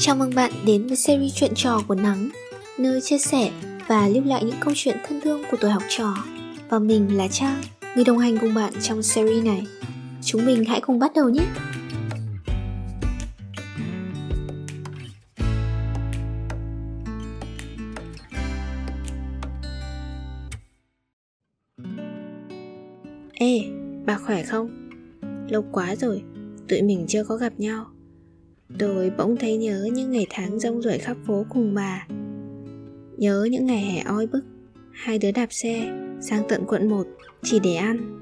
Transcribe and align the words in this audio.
Chào 0.00 0.16
mừng 0.16 0.34
bạn 0.34 0.52
đến 0.66 0.86
với 0.86 0.96
series 0.96 1.34
chuyện 1.34 1.52
trò 1.54 1.80
của 1.88 1.94
Nắng 1.94 2.28
Nơi 2.78 3.00
chia 3.00 3.18
sẻ 3.18 3.50
và 3.88 4.08
lưu 4.08 4.24
lại 4.24 4.44
những 4.44 4.56
câu 4.60 4.74
chuyện 4.76 4.96
thân 5.06 5.20
thương 5.20 5.42
của 5.50 5.56
tuổi 5.60 5.70
học 5.70 5.82
trò 5.88 6.14
Và 6.68 6.78
mình 6.78 7.16
là 7.16 7.28
Trang, 7.28 7.62
người 7.94 8.04
đồng 8.04 8.18
hành 8.18 8.38
cùng 8.38 8.54
bạn 8.54 8.72
trong 8.82 9.02
series 9.02 9.44
này 9.44 9.66
Chúng 10.22 10.46
mình 10.46 10.64
hãy 10.64 10.80
cùng 10.80 10.98
bắt 10.98 11.12
đầu 11.14 11.28
nhé! 11.28 11.46
Ê, 23.32 23.60
bà 24.06 24.18
khỏe 24.18 24.42
không? 24.42 24.90
Lâu 25.48 25.64
quá 25.72 25.94
rồi, 25.96 26.22
tụi 26.68 26.82
mình 26.82 27.04
chưa 27.08 27.24
có 27.24 27.36
gặp 27.36 27.52
nhau 27.58 27.86
Tôi 28.78 29.10
bỗng 29.18 29.36
thấy 29.36 29.56
nhớ 29.56 29.88
những 29.92 30.10
ngày 30.10 30.26
tháng 30.30 30.58
rong 30.58 30.82
ruổi 30.82 30.98
khắp 30.98 31.16
phố 31.26 31.46
cùng 31.48 31.74
bà. 31.74 32.06
Nhớ 33.16 33.48
những 33.50 33.66
ngày 33.66 33.82
hè 33.82 34.02
oi 34.02 34.26
bức, 34.26 34.44
Hai 34.92 35.18
đứa 35.18 35.30
đạp 35.30 35.46
xe 35.50 35.92
sang 36.20 36.42
tận 36.48 36.64
quận 36.66 36.88
1 36.88 37.06
chỉ 37.42 37.58
để 37.58 37.74
ăn. 37.74 38.20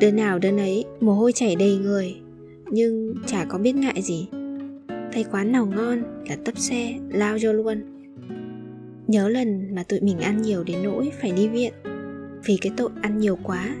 Đứa 0.00 0.10
nào 0.10 0.38
đứa 0.38 0.58
ấy 0.58 0.84
mồ 1.00 1.12
hôi 1.12 1.32
chảy 1.32 1.56
đầy 1.56 1.78
người, 1.78 2.16
Nhưng 2.70 3.14
chả 3.26 3.44
có 3.44 3.58
biết 3.58 3.76
ngại 3.76 4.02
gì. 4.02 4.28
Thấy 5.12 5.24
quán 5.30 5.52
nào 5.52 5.66
ngon 5.66 6.02
là 6.28 6.36
tấp 6.44 6.58
xe, 6.58 6.94
lao 7.08 7.38
vô 7.42 7.52
luôn. 7.52 7.82
Nhớ 9.06 9.28
lần 9.28 9.74
mà 9.74 9.82
tụi 9.82 10.00
mình 10.00 10.18
ăn 10.18 10.42
nhiều 10.42 10.64
đến 10.64 10.82
nỗi 10.82 11.10
phải 11.20 11.32
đi 11.32 11.48
viện, 11.48 11.72
Vì 12.44 12.58
cái 12.60 12.72
tội 12.76 12.90
ăn 13.02 13.18
nhiều 13.18 13.38
quá, 13.42 13.74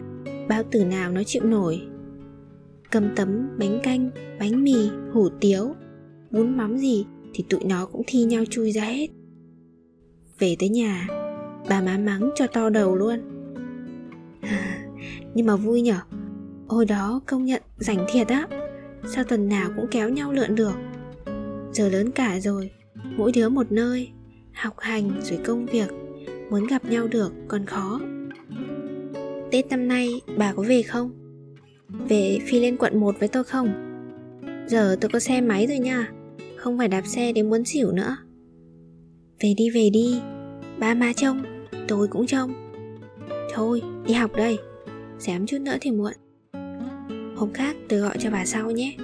Bao 0.48 0.62
tử 0.70 0.84
nào 0.84 1.12
nó 1.12 1.22
chịu 1.22 1.44
nổi. 1.44 1.80
Cầm 2.90 3.08
tấm 3.16 3.48
bánh 3.58 3.80
canh, 3.82 4.10
bánh 4.40 4.64
mì, 4.64 4.90
hủ 5.12 5.28
tiếu. 5.40 5.74
Bún 6.30 6.56
mắm 6.56 6.78
gì 6.78 7.06
thì 7.34 7.44
tụi 7.48 7.64
nó 7.64 7.86
cũng 7.86 8.02
thi 8.06 8.24
nhau 8.24 8.44
chui 8.50 8.72
ra 8.72 8.84
hết. 8.84 9.08
Về 10.38 10.56
tới 10.58 10.68
nhà 10.68 11.08
Bà 11.68 11.80
má 11.80 11.98
mắng 11.98 12.30
cho 12.34 12.46
to 12.46 12.70
đầu 12.70 12.96
luôn. 12.96 13.20
Nhưng 15.34 15.46
mà 15.46 15.56
vui 15.56 15.80
nhở 15.80 15.98
Hồi 16.68 16.86
đó 16.86 17.20
công 17.26 17.44
nhận 17.44 17.62
rảnh 17.76 18.06
thiệt 18.12 18.28
á 18.28 18.48
Sao 19.06 19.24
tuần 19.24 19.48
nào 19.48 19.70
cũng 19.76 19.86
kéo 19.90 20.08
nhau 20.08 20.32
lượn 20.32 20.54
được. 20.54 20.74
Giờ 21.72 21.88
lớn 21.88 22.10
cả 22.10 22.40
rồi 22.40 22.70
Mỗi 23.16 23.32
đứa 23.32 23.48
một 23.48 23.72
nơi 23.72 24.10
Học 24.52 24.74
hành 24.78 25.20
rồi 25.22 25.38
công 25.44 25.66
việc 25.66 25.88
Muốn 26.50 26.66
gặp 26.66 26.84
nhau 26.84 27.08
được 27.08 27.32
còn 27.48 27.66
khó. 27.66 28.00
Tết 29.50 29.66
năm 29.70 29.88
nay 29.88 30.20
bà 30.36 30.52
có 30.52 30.62
về 30.62 30.82
không? 30.82 31.27
Về 31.88 32.38
phi 32.46 32.60
lên 32.60 32.76
quận 32.76 33.00
1 33.00 33.18
với 33.18 33.28
tôi 33.28 33.44
không? 33.44 33.68
Giờ 34.66 34.96
tôi 35.00 35.10
có 35.12 35.18
xe 35.18 35.40
máy 35.40 35.66
rồi 35.66 35.78
nha. 35.78 36.12
Không 36.56 36.78
phải 36.78 36.88
đạp 36.88 37.02
xe 37.06 37.32
đến 37.32 37.50
muốn 37.50 37.64
xỉu 37.64 37.92
nữa. 37.92 38.16
Về 39.40 39.54
đi 39.56 39.70
về 39.70 39.90
đi. 39.90 40.20
Ba 40.78 40.94
má 40.94 41.12
trông, 41.16 41.42
Tôi 41.88 42.08
cũng 42.08 42.26
trông. 42.26 42.52
Thôi, 43.54 43.82
đi 44.06 44.14
học 44.14 44.30
đây. 44.36 44.58
Xém 45.18 45.46
chút 45.46 45.58
nữa 45.60 45.76
thì 45.80 45.90
muộn. 45.90 46.12
Hôm 47.36 47.52
khác 47.54 47.76
tôi 47.88 48.00
gọi 48.00 48.16
cho 48.18 48.30
bà 48.30 48.46
sau 48.46 48.70
nhé. 48.70 48.96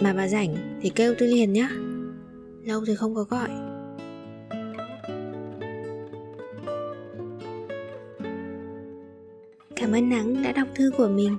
Mà 0.00 0.12
bà 0.12 0.28
rảnh 0.28 0.78
thì 0.82 0.90
kêu 0.90 1.14
tôi 1.18 1.28
liền 1.28 1.52
nhá. 1.52 1.70
Lâu 2.64 2.84
rồi 2.84 2.96
không 2.96 3.14
có 3.14 3.22
gọi. 3.22 3.48
Cảm 9.76 9.92
ơn 9.92 10.08
Nắng 10.08 10.42
đã 10.42 10.52
đọc 10.52 10.68
thư 10.74 10.90
của 10.96 11.08
mình. 11.08 11.38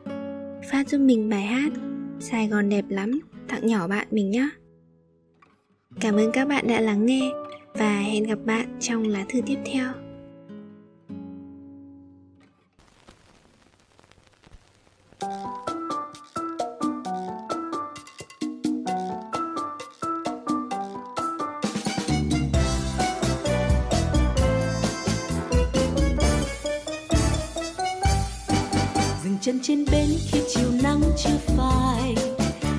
Phát 0.71 0.89
giúp 0.89 0.97
mình 0.97 1.29
bài 1.29 1.41
hát. 1.41 1.71
Sài 2.19 2.47
Gòn 2.47 2.69
đẹp 2.69 2.85
lắm, 2.89 3.19
Tặng 3.47 3.67
nhỏ 3.67 3.87
bạn 3.87 4.07
mình 4.11 4.31
nhé 4.31 4.49
Cảm 6.01 6.15
ơn 6.15 6.31
các 6.31 6.47
bạn 6.47 6.67
đã 6.67 6.81
lắng 6.81 7.05
nghe 7.05 7.31
Và 7.73 7.99
hẹn 7.99 8.23
gặp 8.23 8.39
bạn 8.45 8.77
trong 8.79 9.07
lá 9.07 9.25
thư 9.29 9.41
tiếp 9.45 9.57
theo. 9.65 9.93
Chân 29.41 29.59
trên 29.63 29.85
bến 29.91 30.06
chưa 31.27 31.37
phai. 31.57 32.15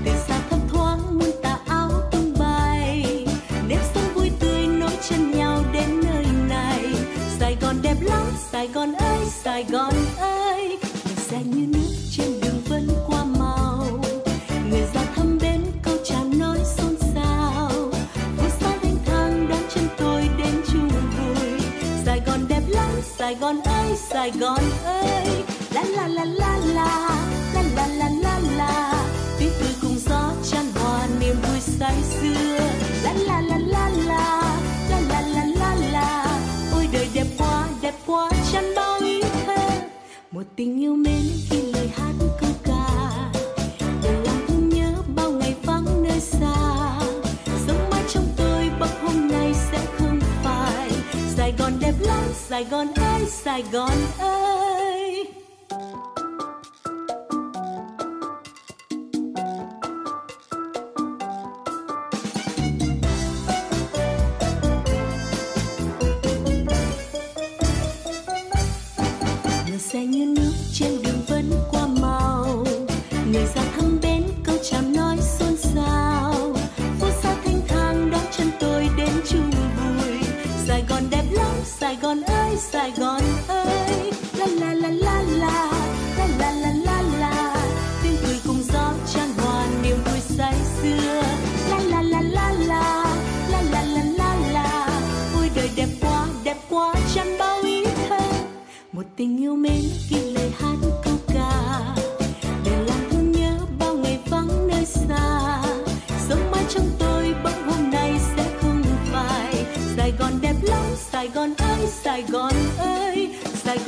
Từ 0.04 0.10
xa 0.28 0.41
thấp 0.50 0.59
thoáng 0.72 1.19
muôn 1.19 1.31
tà 1.42 1.59
áo 1.66 1.91
tung 2.12 2.34
bay. 2.38 3.26
Nếp 3.69 3.78
sống 3.94 4.14
vui 4.14 4.31
tươi 4.41 4.66
nối 4.66 4.91
chân 5.09 5.31
nhau 5.31 5.64
đến 5.72 6.00
nơi 6.04 6.25
này. 6.48 6.84
Sài 7.41 7.56
gòn 7.60 7.76
đẹp 7.82 7.97
lắm, 8.00 8.26
sài 8.53 8.69
gòn 8.69 8.92
ơi, 8.92 9.19
sài 9.44 9.64
gòn 9.64 9.94
ơi. 10.19 10.78
Người 11.04 11.16
xe 11.16 11.38
như 11.44 11.66
nước 11.66 11.94
trên 12.10 12.41
đường 12.41 12.60
vẫn 12.69 12.88
qua 13.06 13.25
màu 13.25 14.00
người 14.70 14.82
ra 14.94 15.03
thăm 15.16 15.38
bến 15.42 15.62
câu 15.82 15.94
chào 16.04 16.25
nói 16.25 16.59
xôn 16.76 16.97
xao. 17.15 17.70
Phố 18.36 18.48
xa 18.60 18.72
thanh 18.82 18.97
thang 19.06 19.48
đón 19.48 19.60
chân 19.75 19.88
tôi 19.98 20.28
đến 20.38 20.62
chung 20.72 20.88
vui. 20.88 21.60
Sài 22.06 22.20
gòn 22.26 22.41
đẹp 22.48 22.62
lắm, 22.69 22.91
sài 23.19 23.34
gòn 23.34 23.60
ơi, 23.65 23.97
sài 24.10 24.30
gòn 24.30 24.62
ơi. 24.84 25.44
La 25.72 25.84
la 25.84 26.09
la 26.09 26.25
la. 26.25 26.47
Sài 51.48 51.56
gòn 51.59 51.72
đẹp 51.81 51.94
lắm 52.00 52.25
sài 52.34 52.64
gòn 52.64 52.86
ơi 52.94 53.26
sài 53.26 53.64
gòn 53.72 53.92
ơi. 54.19 54.67
Tình 99.18 99.36
yêu 99.36 99.56
mến 99.56 99.82
khi 100.08 100.20
lời 100.20 100.50
hát 100.58 100.76
câu 101.04 101.14
ca. 101.34 101.52
Để 102.64 102.84
làm 102.86 103.10
thương 103.10 103.32
nhớ 103.32 103.58
bao 103.78 103.94
ngày 103.94 104.18
vắng 104.30 104.68
nơi 104.68 104.84
xa. 104.84 105.62
Sống 106.28 106.50
mãi 106.50 106.64
trong 106.68 106.86
tôi 106.98 107.34
bỗng 107.44 107.68
hôm 107.71 107.91
nay 107.91 108.12
sẽ 108.36 108.44
không 108.62 108.83
phải 109.12 109.65
sài 109.97 110.12
gòn 110.18 110.33
đẹp 110.42 110.54
lắm, 110.62 110.84
sài 111.12 111.28
gòn 111.28 111.54
ơi, 111.59 111.86
sài 112.04 112.22
gòn 112.22 112.53
ơi 112.53 112.67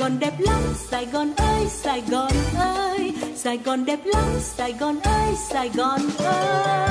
gòn 0.01 0.19
đẹp 0.19 0.33
lắm, 0.39 0.61
sài 0.91 1.05
gòn 1.05 1.33
ơi, 1.37 1.65
sài 1.69 2.01
gòn 2.09 2.31
ơi. 2.57 3.13
Sài 3.35 3.57
gòn 3.57 3.85
đẹp 3.85 3.99
lắm, 4.05 4.25
sài 4.41 4.73
gòn 4.73 4.99
ơi, 4.99 5.35
sài 5.49 5.69
gòn 5.69 6.01
ơi. 6.17 6.90